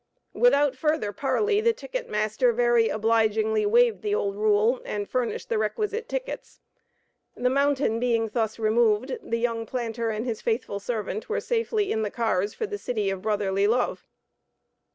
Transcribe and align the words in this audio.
Without 0.33 0.75
further 0.75 1.11
parley, 1.13 1.61
the 1.61 1.73
ticket 1.73 2.09
master 2.09 2.51
very 2.51 2.89
obligingly 2.89 3.67
waived 3.67 4.01
the 4.01 4.15
old 4.15 4.35
"rule," 4.35 4.81
and 4.83 5.07
furnished 5.07 5.47
the 5.49 5.59
requisite 5.59 6.09
tickets. 6.09 6.59
The 7.35 7.51
mountain 7.51 7.99
being 7.99 8.27
thus 8.29 8.57
removed, 8.57 9.19
the 9.21 9.37
young 9.39 9.67
planter 9.67 10.09
and 10.09 10.25
his 10.25 10.41
faithful 10.41 10.79
servant 10.79 11.29
were 11.29 11.39
safely 11.39 11.91
in 11.91 12.01
the 12.01 12.09
cars 12.09 12.55
for 12.55 12.65
the 12.65 12.79
city 12.79 13.11
of 13.11 13.21
Brotherly 13.21 13.67
Love. 13.67 14.07